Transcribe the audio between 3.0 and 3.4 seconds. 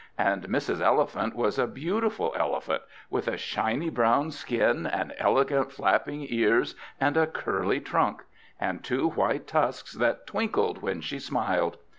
with a